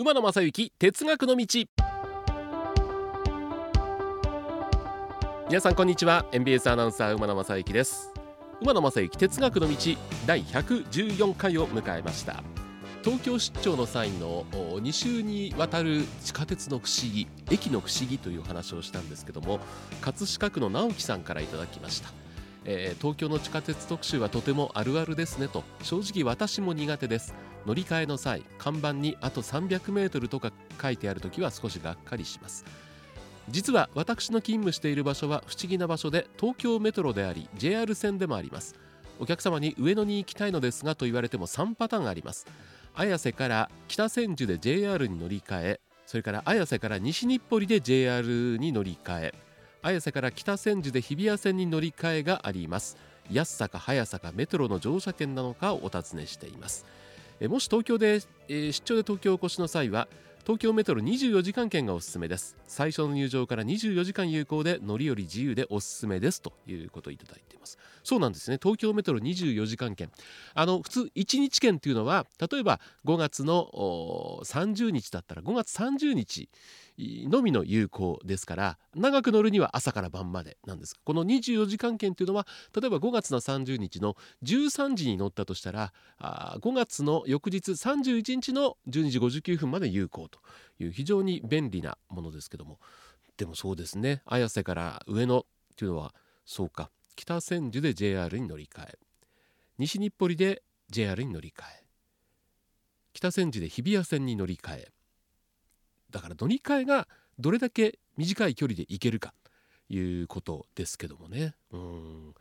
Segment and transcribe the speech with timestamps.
[0.00, 1.44] 馬野正幸哲学の道。
[5.48, 6.24] 皆さんこんにちは。
[6.30, 8.12] MBS アナウンサー馬野正幸です。
[8.60, 9.74] 馬野正幸哲学の道
[10.24, 12.44] 第114回を迎えました。
[13.02, 19.58] 東京出張の際の2週にわたる地下鉄の不思議駅の不思議という話をしたんですけども
[20.00, 22.27] 葛飾区の直樹さんからいただきました。
[22.64, 25.64] えー、東京の地下鉄特集はとてもあるあるですねと。
[25.82, 27.34] 正直私も苦手です。
[27.66, 32.64] 乗り換えの際看板にあと300メートルとか書いてある時は少しがっかりします。
[33.50, 38.74] 実は私の勤務している場所は不思議な場所で東京メトロであり JR 線でもあります。
[39.20, 42.46] お客様に上野に行きたいのですがと言われても3パターンあります。
[42.94, 49.47] 綾瀬から北千住で JR に乗り換えそれから綾瀬から西日暮里で JR に乗り換え。
[49.88, 52.98] 綾瀬から北千住で日比谷線に乗り換えがあります。
[53.30, 56.84] 安さか速さかメトロの乗車券なのかをお尋ねしています。
[57.40, 60.08] もし東京で、えー、出張で東京お越しの際は
[60.48, 62.56] 東京メトロ24時間券がおすすめです。
[62.66, 66.40] 最初の入場から24時間有効で乗り降り自由でおすすめです。
[66.40, 67.76] ということをいただいています。
[68.02, 68.58] そうなんですね。
[68.62, 70.10] 東京メトロ24時間券。
[70.54, 73.68] あの普通1日券っていうのは例えば5月の
[74.42, 76.48] 30日だったら5月30日
[76.98, 80.96] のみの有効ですから長く乗るには朝から晩までなんです。
[81.04, 90.40] この24時間券というのは例えば5月の30日の13時に乗ったとしたらあ5月の翌日31日の12時59分まで有効と
[90.78, 92.78] いう非常に便利なものですけども。
[93.36, 94.22] でもそうですね。
[94.26, 95.44] 綾瀬から上野っ
[95.76, 96.90] ていうのはそうか。
[97.16, 98.98] 北千住で JR に乗り換え。
[99.78, 101.84] 西日暮里で JR に乗り換え。
[103.12, 104.92] 北千住で日比谷線に乗り換え。
[106.10, 109.34] だから乗り換えがどれだけ短い距離で行けるか
[109.88, 111.54] いうことですけどもね。
[111.70, 112.34] うん。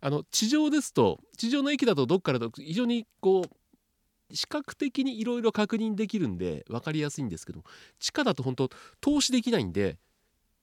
[0.00, 3.56] あの地上ですと地上の駅だとどっからと非常にこう
[4.32, 7.62] 視覚的にいろいろ確認できるんで分かりやすいんですけど
[7.98, 8.70] 地下だと本当
[9.00, 9.98] 投資できないんで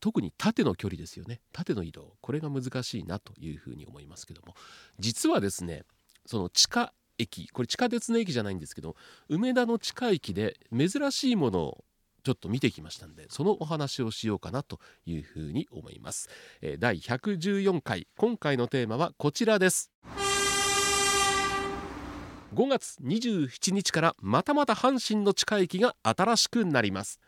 [0.00, 1.40] 特に縦の距離ですよね。
[1.50, 2.12] 縦の移動。
[2.20, 4.54] これが難しいなというふうに思いますけども。
[4.98, 5.84] 実はですね
[6.26, 8.96] その地下駅これ地下鉄の駅じゃないんですけど
[9.28, 11.84] 梅田の地下駅で珍しいものを
[12.24, 16.28] ちょっと見てきましたんでそのお話をしようかなというふうに思います、
[16.62, 18.08] え、第114回。
[18.16, 19.90] 今回のテーマはこちらです。
[22.54, 27.18] 5月27日からまたまた阪神の地下駅が新しくなります。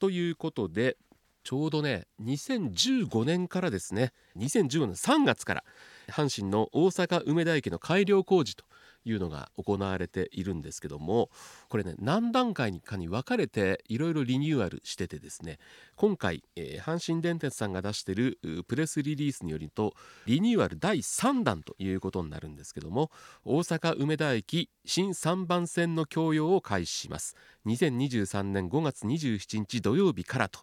[0.00, 0.96] ということで
[1.44, 5.64] ちょうどね2015年からですね2015年3月から
[6.08, 8.64] 阪神の大阪梅田駅の改良工事と
[9.04, 11.30] いうのが行われているんですけども
[11.68, 15.58] これね何段階かに分かれていろいろリニューアルしててですね
[15.96, 19.94] 今回、えー、阪神電鉄さんが出しているプレスリリースによると
[20.26, 23.10] リニューアル第3弾ということになるんですけども
[23.44, 27.36] 大阪梅田駅新3番線の供用を開始します。
[27.66, 30.60] 2023年5月27日土曜日からと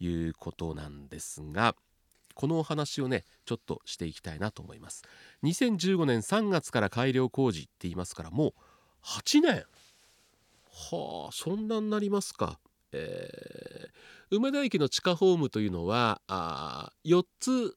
[0.00, 1.74] いうことなんですが
[2.38, 5.02] このお話をねちょっとしていきたいなと思います。
[5.42, 8.52] 2015年3月から改良工事って言いますからもう
[9.02, 9.64] 8年
[10.92, 12.60] はあそんなになりますか。
[12.92, 17.76] えー、梅田駅の地下ホームというのはあ4つ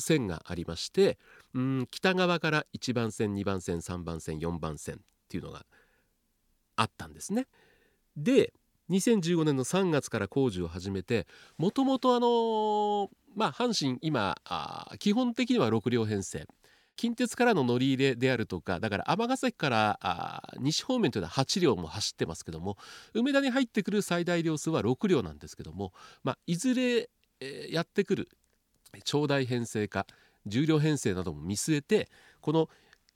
[0.00, 1.18] 線がありまして
[1.52, 5.66] うん北側から1番線2番線3番線4番線っていうのが
[6.74, 7.48] あったんですね。
[8.16, 8.54] で
[8.88, 11.26] 2015年の3月から工事を始めて
[11.58, 14.36] もともとあのまあ阪神今
[14.98, 16.46] 基本的には6両編成
[16.96, 22.76] 近鉄からの乗り入れであるとかだから尼崎から西方面というのは8両も走ってますけども
[23.14, 25.92] 梅田に入ってくる最大両数は6両なんですけども、
[26.22, 27.08] まあ、いずれ、
[27.40, 28.28] えー、やってくる
[29.04, 30.06] 長大編成化
[30.46, 32.08] 重量編成なども見据えて
[32.40, 32.68] この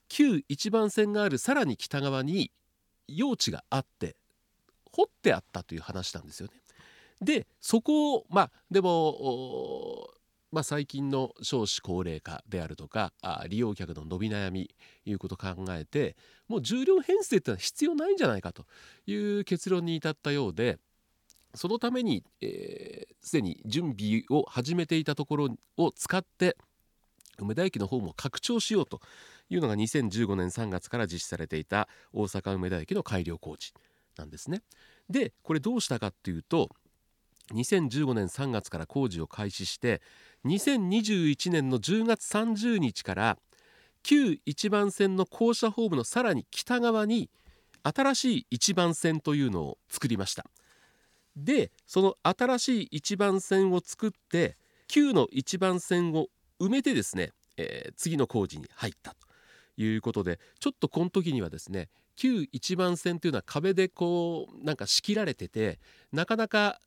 [0.08, 2.50] 旧一番線があるさらに北側に
[3.06, 4.16] 用地があって
[4.92, 6.54] 掘ってあったという話なんですよね。
[7.20, 10.08] でそこをまあでも
[10.50, 13.12] まあ、最近の少子高齢化であるとか
[13.48, 14.70] 利用客の伸び悩み
[15.04, 16.16] いうことを考えて
[16.48, 18.64] もう重量編成ってのは必要ないんじゃないかと
[19.06, 20.78] いう結論に至ったようで
[21.54, 26.56] そのためにすで、えー、に準備を始めていたところを使って
[27.38, 29.00] 梅田駅の方も拡張しようと
[29.48, 33.72] いうのが2015年3月から実施されていた大阪梅田駅の改良工事
[34.16, 34.62] なんですね。
[35.08, 36.70] でこれどうしたかっていうと
[37.54, 40.00] 2015年3月から工事を開始して
[40.44, 43.38] 2021年の10月30日から
[44.02, 47.30] 旧一番線の校舎ホームのさらに北側に
[47.82, 50.44] 新しい一番線というのを作りました。
[51.36, 54.56] でその新しい一番線を作って
[54.88, 56.28] 旧の一番線を
[56.60, 59.16] 埋めてですね、えー、次の工事に入ったと
[59.76, 65.78] いうことでちょっとこの時にはですね旧一番線というのは壁でこうなんか仕切られてて
[66.12, 66.80] なかなか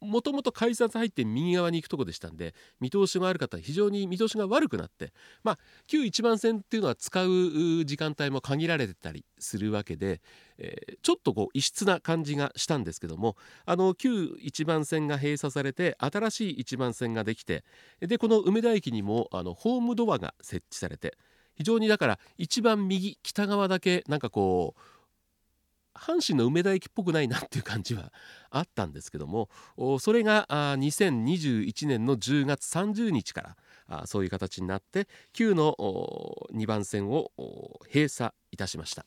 [0.00, 5.12] もともと改札入って右側に行くとこでしたんで見通しが悪かったら非常に見通しが悪くなって
[5.44, 10.22] まあ旧一番線っていうのは使う時間帯も限られてたりするわけで、
[10.56, 13.36] えー、ちょっとこう異質な感じがしたんですけども
[13.66, 17.64] あの旧一番線が閉鎖されて新しい一番線ができて
[18.00, 21.18] でこの梅田駅にもあのホームドアが設置されて
[21.60, 24.80] 非常にだから一番右北側だけなんかこう
[25.94, 28.14] 阪神の梅田駅っぽくないなっていう感じは
[28.48, 29.50] あったんですけども
[30.00, 33.56] それが2021年の10月30日か
[33.90, 35.76] らそういう形になって旧の
[36.54, 37.30] 2番線を
[37.92, 39.04] 閉鎖いたしました。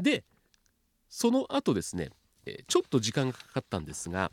[0.00, 0.24] で
[1.08, 2.10] その後ですね
[2.66, 4.32] ちょっと時間がかかったんですが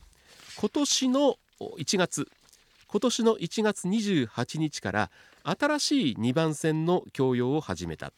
[0.60, 2.28] 今年の1月
[2.94, 5.12] 今年の1月28日から
[5.44, 8.14] 新しい2番線の供用を始めた。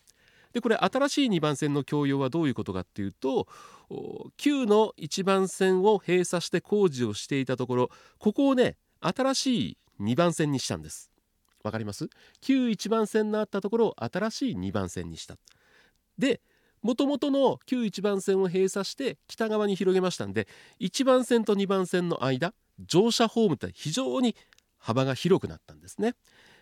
[0.51, 3.47] でこれ新しい2番線の供用はどういうことかっていうと
[4.35, 7.89] 旧の1番線を閉鎖して工事をしていたところ
[8.19, 11.09] ここをね新しい2番線にしたんです。
[11.63, 12.09] わかります？
[12.41, 15.37] 旧1番線のあったところを新しい2番線にした。
[16.17, 16.41] で
[16.81, 20.49] もともとの旧1番線を閉鎖して北側に広げましたんで
[20.81, 22.53] 1番線と2番線の間
[22.85, 24.35] 乗車ホームって非常に
[24.85, 26.13] 幅が広くなったんですね。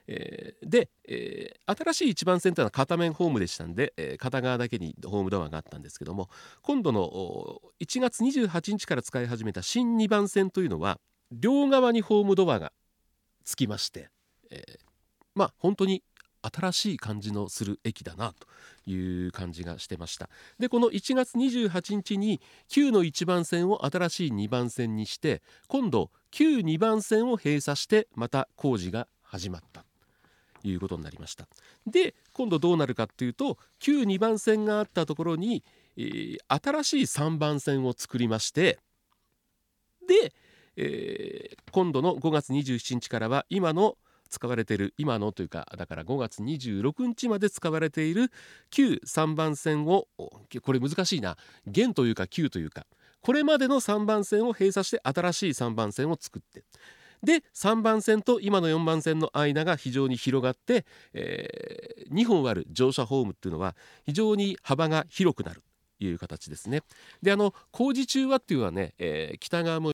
[0.07, 6.29] えー、で、えー、新しい1番線というのは片面ホームでしたんで、えー、片側だけにホームドアがあったんですけども
[6.61, 10.99] 今度の1月28日から使い始めた新2番線というのは
[11.31, 12.71] 両側にホームドアが
[13.43, 14.09] つきまして、
[14.51, 14.63] え、
[15.35, 16.03] まあ本当に
[16.43, 18.47] 新しい感じのする駅だなと
[18.89, 20.29] いう感じがしてました。
[20.59, 29.85] でこの1月28日に旧の1番線を新しい2番線にして今度旧2番線を閉鎖してまた工事が始まった
[30.61, 31.47] ということになりました。
[31.87, 35.63] で今度どうなるかっていうと旧2番線があったところに、
[35.97, 38.79] えー、新しい3番線を作りまして
[40.07, 40.33] で、
[40.75, 43.97] えー、今度の5月27日からは今の
[44.33, 48.31] 使われている今のというかだから5月26日まで使われている
[48.71, 51.38] 旧3番線をこれ難しいな。
[51.68, 52.85] 現というか旧というか。
[53.21, 56.63] これまでの3番線を閉鎖して新しい3番線を作って。
[57.24, 65.63] で3番線と今の4番線の間が非常に広がって、えー、2本ある乗車ホームっていうのは非常に幅が広くなる
[66.00, 66.81] という形ですね。
[67.21, 69.81] であの工事中はっていうのはね、えー、北側も